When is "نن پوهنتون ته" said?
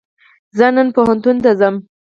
0.75-1.51